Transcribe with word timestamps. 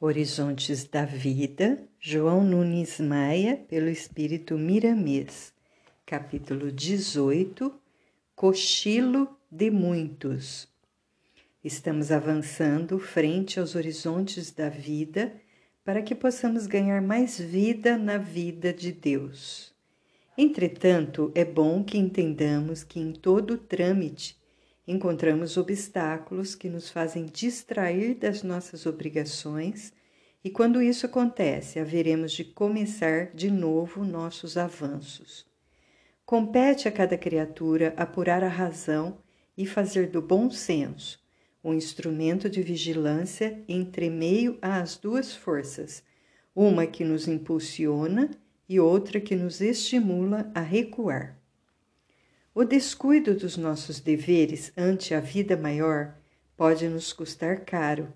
Horizontes 0.00 0.84
da 0.84 1.04
Vida, 1.04 1.78
João 2.00 2.42
Nunes 2.42 2.98
Maia, 2.98 3.56
pelo 3.68 3.88
Espírito 3.88 4.58
Miramês, 4.58 5.54
capítulo 6.04 6.72
18 6.72 7.72
Cochilo 8.34 9.38
de 9.48 9.70
Muitos. 9.70 10.68
Estamos 11.62 12.10
avançando 12.10 12.98
frente 12.98 13.60
aos 13.60 13.76
horizontes 13.76 14.50
da 14.50 14.68
vida 14.68 15.32
para 15.84 16.02
que 16.02 16.14
possamos 16.14 16.66
ganhar 16.66 17.00
mais 17.00 17.38
vida 17.38 17.96
na 17.96 18.18
vida 18.18 18.72
de 18.72 18.90
Deus. 18.90 19.72
Entretanto, 20.36 21.30
é 21.36 21.44
bom 21.44 21.84
que 21.84 21.96
entendamos 21.96 22.82
que 22.82 22.98
em 22.98 23.12
todo 23.12 23.52
o 23.54 23.58
trâmite 23.58 24.36
encontramos 24.86 25.56
obstáculos 25.56 26.54
que 26.54 26.68
nos 26.68 26.90
fazem 26.90 27.26
distrair 27.26 28.14
das 28.14 28.42
nossas 28.42 28.86
obrigações, 28.86 29.92
e 30.44 30.50
quando 30.50 30.82
isso 30.82 31.06
acontece, 31.06 31.78
haveremos 31.78 32.32
de 32.32 32.44
começar 32.44 33.30
de 33.34 33.50
novo 33.50 34.04
nossos 34.04 34.56
avanços. 34.56 35.46
Compete 36.26 36.86
a 36.86 36.92
cada 36.92 37.16
criatura 37.16 37.94
apurar 37.96 38.44
a 38.44 38.48
razão 38.48 39.18
e 39.56 39.66
fazer 39.66 40.08
do 40.08 40.20
bom 40.20 40.50
senso 40.50 41.22
um 41.62 41.72
instrumento 41.72 42.50
de 42.50 42.62
vigilância 42.62 43.62
entre 43.66 44.10
meio 44.10 44.58
às 44.60 44.96
duas 44.96 45.34
forças, 45.34 46.02
uma 46.54 46.86
que 46.86 47.04
nos 47.04 47.26
impulsiona 47.26 48.30
e 48.68 48.78
outra 48.78 49.18
que 49.18 49.34
nos 49.34 49.62
estimula 49.62 50.50
a 50.54 50.60
recuar. 50.60 51.38
O 52.56 52.64
descuido 52.64 53.34
dos 53.34 53.56
nossos 53.56 53.98
deveres 53.98 54.72
ante 54.76 55.12
a 55.12 55.18
vida 55.18 55.56
maior 55.56 56.14
pode 56.56 56.88
nos 56.88 57.12
custar 57.12 57.64
caro. 57.64 58.12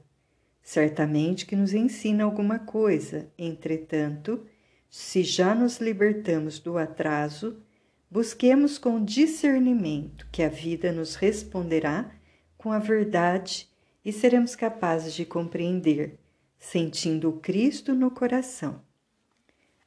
Certamente 0.62 1.44
que 1.44 1.56
nos 1.56 1.74
ensina 1.74 2.22
alguma 2.22 2.60
coisa, 2.60 3.28
entretanto, 3.36 4.46
se 4.88 5.24
já 5.24 5.56
nos 5.56 5.78
libertamos 5.78 6.60
do 6.60 6.78
atraso, 6.78 7.60
busquemos 8.08 8.78
com 8.78 9.04
discernimento 9.04 10.28
que 10.30 10.44
a 10.44 10.48
vida 10.48 10.92
nos 10.92 11.16
responderá 11.16 12.08
com 12.56 12.70
a 12.70 12.78
verdade 12.78 13.68
e 14.04 14.12
seremos 14.12 14.54
capazes 14.54 15.14
de 15.14 15.24
compreender, 15.24 16.16
sentindo 16.60 17.28
o 17.28 17.40
Cristo 17.40 17.92
no 17.92 18.08
coração. 18.08 18.87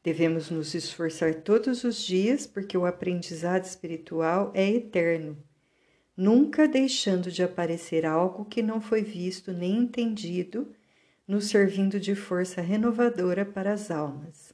Devemos 0.04 0.50
nos 0.50 0.74
esforçar 0.74 1.36
todos 1.36 1.84
os 1.84 2.04
dias 2.04 2.48
porque 2.48 2.76
o 2.76 2.88
aprendizado 2.88 3.66
espiritual 3.66 4.52
é 4.56 4.68
eterno, 4.68 5.38
nunca 6.18 6.68
deixando 6.68 7.32
de 7.32 7.44
aparecer 7.44 8.04
algo 8.04 8.46
que 8.46 8.64
não 8.64 8.82
foi 8.82 9.04
visto 9.04 9.54
nem 9.54 9.78
entendido, 9.78 10.74
nos 11.28 11.50
servindo 11.50 12.00
de 12.00 12.16
força 12.16 12.62
renovadora 12.62 13.46
para 13.46 13.74
as 13.74 13.92
almas. 13.92 14.54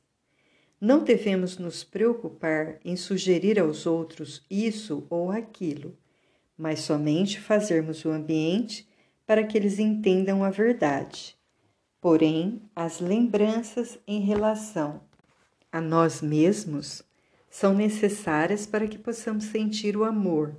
Não 0.81 1.03
devemos 1.03 1.57
nos 1.57 1.81
preocupar 1.81 2.77
em 2.83 2.97
sugerir 2.97 3.57
aos 3.57 3.85
outros 3.85 4.45
isso 4.51 5.07
ou 5.09 5.31
aquilo, 5.31 5.97
mas 6.57 6.81
somente 6.81 7.39
fazermos 7.39 8.03
o 8.03 8.09
ambiente 8.09 8.85
para 9.25 9.45
que 9.45 9.57
eles 9.57 9.79
entendam 9.79 10.43
a 10.43 10.49
verdade. 10.49 11.37
Porém, 12.01 12.61
as 12.75 12.99
lembranças 12.99 13.97
em 14.05 14.19
relação 14.19 15.01
a 15.71 15.81
nós 15.81 16.21
mesmos 16.21 17.03
são 17.49 17.73
necessárias 17.73 18.65
para 18.65 18.87
que 18.87 18.97
possamos 18.97 19.45
sentir 19.45 19.97
o 19.97 20.03
amor 20.03 20.55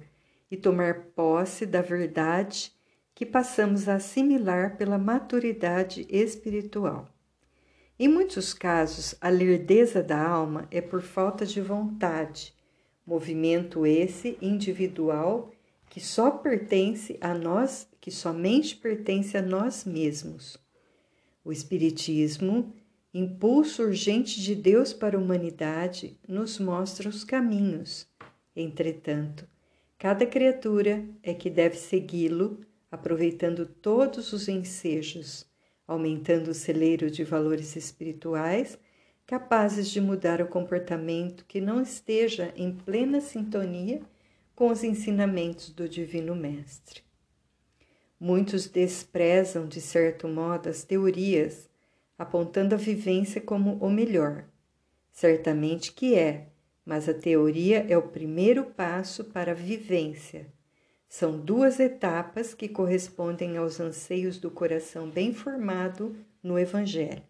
e 0.51 0.57
tomar 0.57 1.07
posse 1.15 1.67
da 1.67 1.83
verdade 1.83 2.73
que 3.15 3.27
passamos 3.27 3.89
a 3.89 3.97
assimilar 3.97 4.77
pela 4.77 4.99
maturidade 4.99 6.07
espiritual. 6.09 7.09
Em 7.99 8.07
muitos 8.07 8.55
casos, 8.55 9.17
a 9.21 9.29
lerdeza 9.29 10.03
da 10.03 10.25
alma 10.25 10.69
é 10.71 10.81
por 10.81 11.03
falta 11.03 11.45
de 11.45 11.61
vontade, 11.61 12.55
movimento 13.05 13.85
esse 13.85 14.39
individual 14.41 15.51
que 15.91 16.01
só 16.01 16.31
pertence 16.31 17.19
a 17.21 17.35
nós, 17.35 17.89
que 18.01 18.11
somente 18.11 18.77
pertence 18.77 19.37
a 19.37 19.43
nós 19.43 19.85
mesmos. 19.85 20.57
O 21.45 21.51
Espiritismo 21.51 22.73
impulso 23.13 23.83
urgente 23.83 24.41
de 24.41 24.55
Deus 24.55 24.93
para 24.93 25.17
a 25.17 25.21
humanidade, 25.21 26.19
nos 26.27 26.59
mostra 26.59 27.09
os 27.09 27.25
caminhos. 27.25 28.07
Entretanto, 28.55 29.49
cada 29.99 30.27
criatura 30.27 31.05
é 31.23 31.33
que 31.33 31.49
deve 31.49 31.77
segui-lo, 31.77 32.61
aproveitando 32.91 33.67
todos 33.67 34.33
os 34.33 34.49
ensejos, 34.49 35.47
aumentando 35.87 36.51
o 36.51 36.55
celeiro 36.55 37.11
de 37.11 37.25
valores 37.25 37.77
espirituais 37.77 38.79
capazes 39.27 39.91
de 39.91 40.01
mudar 40.01 40.41
o 40.41 40.49
comportamento 40.49 41.45
que 41.47 41.61
não 41.61 41.83
esteja 41.83 42.51
em 42.57 42.73
plena 42.73 43.21
sintonia 43.21 44.01
com 44.55 44.71
os 44.71 44.83
ensinamentos 44.83 45.71
do 45.71 45.87
Divino 45.87 46.35
Mestre. 46.35 47.03
Muitos 48.19 48.67
desprezam, 48.67 49.69
de 49.69 49.83
certo 49.83 50.27
modo, 50.27 50.69
as 50.69 50.83
teorias 50.83 51.68
apontando 52.19 52.75
a 52.75 52.79
vivência 52.79 53.41
como 53.41 53.75
o 53.77 53.89
melhor. 53.89 54.45
Certamente 55.13 55.93
que 55.93 56.17
é, 56.17 56.49
mas 56.85 57.09
a 57.09 57.15
teoria 57.15 57.87
é 57.89 57.97
o 57.97 58.09
primeiro 58.09 58.65
passo 58.65 59.25
para 59.25 59.53
a 59.53 59.55
vivência. 59.55 60.47
São 61.09 61.39
duas 61.39 61.81
etapas 61.81 62.53
que 62.53 62.69
correspondem 62.69 63.57
aos 63.57 63.81
anseios 63.81 64.39
do 64.39 64.51
coração 64.51 65.09
bem 65.09 65.33
formado 65.33 66.17
no 66.43 66.59
Evangelho. 66.59 67.23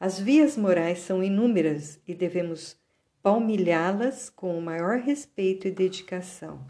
As 0.00 0.18
vias 0.18 0.56
morais 0.56 1.00
são 1.00 1.22
inúmeras 1.22 2.00
e 2.06 2.14
devemos 2.14 2.76
palmilhá-las 3.22 4.30
com 4.30 4.56
o 4.56 4.62
maior 4.62 4.98
respeito 4.98 5.66
e 5.66 5.70
dedicação. 5.72 6.64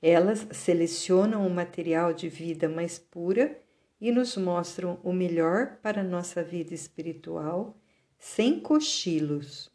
Elas 0.00 0.46
selecionam 0.50 1.46
o 1.46 1.50
material 1.50 2.12
de 2.12 2.28
vida 2.28 2.68
mais 2.68 2.98
pura 2.98 3.58
e 4.04 4.12
nos 4.12 4.36
mostram 4.36 5.00
o 5.02 5.14
melhor 5.14 5.78
para 5.80 6.02
nossa 6.02 6.42
vida 6.42 6.74
espiritual, 6.74 7.74
sem 8.18 8.60
cochilos. 8.60 9.70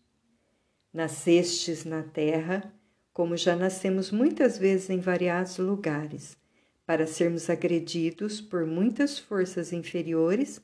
Nascestes 0.94 1.84
na 1.84 2.04
terra, 2.04 2.72
como 3.12 3.36
já 3.36 3.56
nascemos 3.56 4.12
muitas 4.12 4.56
vezes 4.56 4.92
em 4.92 5.00
variados 5.00 5.58
lugares, 5.58 6.38
para 6.86 7.08
sermos 7.08 7.50
agredidos 7.50 8.40
por 8.40 8.68
muitas 8.68 9.18
forças 9.18 9.74
inferiores, 9.74 10.62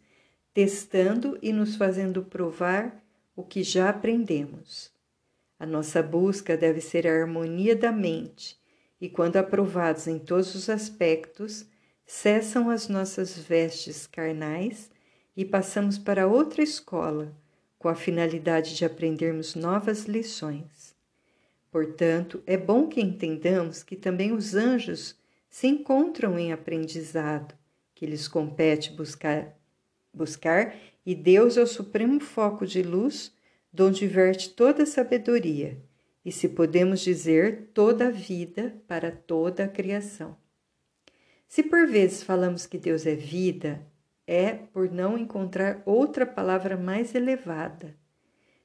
testando 0.54 1.36
e 1.42 1.52
nos 1.52 1.76
fazendo 1.76 2.22
provar 2.22 3.04
o 3.36 3.44
que 3.44 3.64
já 3.64 3.90
aprendemos. 3.90 4.92
A 5.58 5.66
nossa 5.66 6.04
busca 6.04 6.56
deve 6.56 6.82
ser 6.82 7.08
a 7.08 7.20
harmonia 7.20 7.76
da 7.76 7.92
mente, 7.92 8.60
e 9.02 9.10
quando 9.10 9.38
aprovados 9.38 10.06
em 10.06 10.20
todos 10.20 10.54
os 10.54 10.70
aspectos, 10.70 11.66
cessam 12.06 12.70
as 12.70 12.88
nossas 12.88 13.38
vestes 13.38 14.06
carnais 14.06 14.92
e 15.36 15.44
passamos 15.44 15.98
para 15.98 16.28
outra 16.28 16.62
escola, 16.62 17.36
com 17.80 17.90
a 17.90 17.96
finalidade 17.96 18.76
de 18.76 18.86
aprendermos 18.86 19.56
novas 19.56 20.06
lições. 20.06 20.96
Portanto, 21.72 22.42
é 22.46 22.56
bom 22.56 22.88
que 22.88 23.02
entendamos 23.02 23.84
que 23.84 23.96
também 23.96 24.32
os 24.32 24.56
anjos 24.56 25.16
se 25.50 25.68
encontram 25.68 26.40
em 26.40 26.54
aprendizado, 26.54 27.54
que 27.94 28.06
lhes 28.06 28.28
compete 28.28 28.92
buscar, 28.92 29.58
buscar 30.14 30.76
e 31.06 31.14
Deus 31.14 31.58
é 31.58 31.62
o 31.62 31.68
supremo 31.68 32.20
foco 32.20 32.66
de 32.66 32.82
luz, 32.82 33.34
donde 33.72 34.08
verte 34.08 34.50
toda 34.50 34.84
a 34.84 34.86
sabedoria, 34.86 35.78
e 36.24 36.32
se 36.32 36.50
podemos 36.50 37.02
dizer, 37.02 37.70
toda 37.74 38.08
a 38.08 38.12
vida 38.12 38.76
para 38.88 39.12
toda 39.12 39.66
a 39.66 39.68
criação. 39.68 40.36
Se 41.48 41.64
por 41.64 41.88
vezes 41.88 42.24
falamos 42.24 42.66
que 42.66 42.78
Deus 42.78 43.06
é 43.06 43.16
vida, 43.16 43.86
é 44.28 44.54
por 44.54 44.92
não 44.92 45.18
encontrar 45.18 45.82
outra 45.86 46.26
palavra 46.26 46.76
mais 46.76 47.14
elevada. 47.14 47.96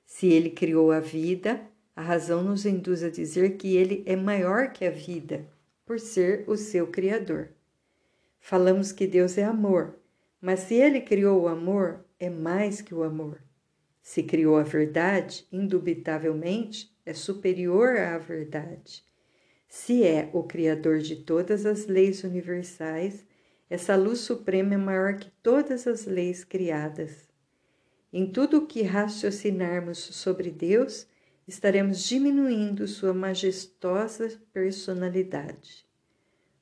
Se 0.05 0.26
Ele 0.26 0.50
criou 0.50 0.90
a 0.90 1.00
vida, 1.00 1.60
a 1.94 2.02
razão 2.02 2.43
nos 2.43 2.64
induz 2.64 3.02
a 3.02 3.10
dizer 3.10 3.56
que 3.56 3.76
Ele 3.76 4.02
é 4.06 4.16
maior 4.16 4.72
que 4.72 4.84
a 4.84 4.90
vida, 4.90 5.46
por 5.84 6.00
ser 6.00 6.44
o 6.46 6.56
seu 6.56 6.87
Criador. 6.87 7.50
Falamos 8.38 8.90
que 8.90 9.06
Deus 9.06 9.37
é 9.37 9.44
amor, 9.44 9.96
mas 10.40 10.60
se 10.60 10.75
Ele 10.75 11.00
criou 11.00 11.43
o 11.43 11.49
amor, 11.49 12.05
é 12.19 12.31
mais 12.31 12.81
que 12.81 12.94
o 12.94 13.02
amor. 13.02 13.43
Se 14.02 14.22
criou 14.22 14.56
a 14.56 14.62
verdade, 14.62 15.46
indubitavelmente 15.52 16.90
é 17.05 17.12
superior 17.12 17.99
à 17.99 18.16
verdade. 18.19 19.05
Se 19.72 20.02
é 20.02 20.28
o 20.32 20.43
Criador 20.43 20.99
de 20.99 21.14
todas 21.14 21.64
as 21.64 21.87
leis 21.87 22.25
universais, 22.25 23.25
essa 23.70 23.94
luz 23.94 24.19
suprema 24.19 24.75
é 24.75 24.76
maior 24.76 25.14
que 25.14 25.31
todas 25.44 25.87
as 25.87 26.06
leis 26.06 26.43
criadas. 26.43 27.28
Em 28.12 28.26
tudo 28.26 28.58
o 28.58 28.67
que 28.67 28.82
raciocinarmos 28.82 29.99
sobre 29.99 30.50
Deus, 30.50 31.06
estaremos 31.46 32.02
diminuindo 32.02 32.88
sua 32.88 33.14
majestosa 33.14 34.43
personalidade. 34.52 35.87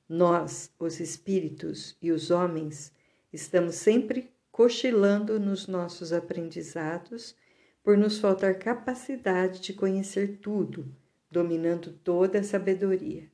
Nós, 0.07 0.71
os 0.79 1.01
espíritos 1.01 1.97
e 2.03 2.13
os 2.13 2.31
homens, 2.31 2.93
estamos 3.33 3.77
sempre 3.77 4.31
cochilando 4.53 5.41
nos 5.41 5.67
nossos 5.67 6.13
aprendizados, 6.13 7.35
por 7.83 7.97
nos 7.97 8.19
faltar 8.19 8.59
capacidade 8.59 9.61
de 9.61 9.73
conhecer 9.73 10.41
tudo, 10.43 10.95
dominando 11.31 11.93
toda 11.93 12.41
a 12.41 12.43
sabedoria. 12.43 13.31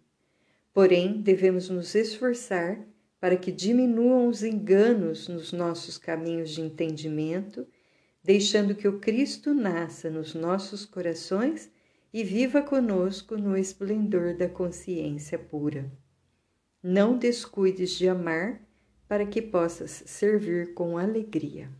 Porém, 0.72 1.20
devemos 1.20 1.68
nos 1.68 1.94
esforçar 1.94 2.84
para 3.20 3.36
que 3.36 3.52
diminuam 3.52 4.28
os 4.28 4.42
enganos 4.42 5.28
nos 5.28 5.52
nossos 5.52 5.96
caminhos 5.96 6.50
de 6.50 6.60
entendimento, 6.60 7.66
deixando 8.22 8.74
que 8.74 8.88
o 8.88 8.98
Cristo 8.98 9.54
nasça 9.54 10.10
nos 10.10 10.34
nossos 10.34 10.84
corações 10.84 11.70
e 12.12 12.22
viva 12.22 12.62
conosco 12.62 13.36
no 13.36 13.56
esplendor 13.56 14.36
da 14.36 14.48
consciência 14.48 15.38
pura. 15.38 15.90
Não 16.82 17.16
descuides 17.16 17.92
de 17.92 18.08
amar 18.08 18.60
para 19.08 19.24
que 19.24 19.40
possas 19.40 20.02
servir 20.06 20.74
com 20.74 20.98
alegria. 20.98 21.70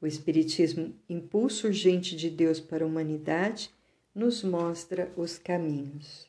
O 0.00 0.06
Espiritismo, 0.06 0.94
impulso 1.08 1.66
urgente 1.66 2.14
de 2.14 2.28
Deus 2.30 2.60
para 2.60 2.84
a 2.84 2.86
humanidade, 2.86 3.70
nos 4.18 4.42
mostra 4.42 5.12
os 5.16 5.38
caminhos. 5.38 6.27